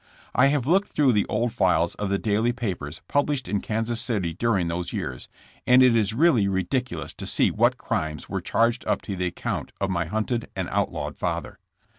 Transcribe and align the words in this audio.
I 0.33 0.47
have 0.47 0.65
looked 0.65 0.87
through 0.87 1.11
the 1.13 1.27
old 1.27 1.53
files 1.53 1.93
of 1.93 2.09
the 2.09 2.17
daily 2.17 2.51
papers 2.51 3.03
published 3.07 3.47
in 3.47 3.61
Kansas 3.61 4.01
City 4.01 4.33
during 4.33 4.67
those 4.67 4.91
years, 4.91 5.29
and 5.67 5.83
it 5.83 5.95
is 5.95 6.11
really 6.11 6.47
ridiculous 6.47 7.13
to 7.13 7.27
see 7.27 7.51
what 7.51 7.77
crimes 7.77 8.27
were 8.27 8.41
charged 8.41 8.83
up 8.87 9.03
to 9.03 9.15
the 9.15 9.27
account 9.27 9.71
of 9.79 9.91
my 9.91 10.05
hunted 10.05 10.49
and 10.55 10.69
outlawed 10.69 11.17
father. 11.19 11.59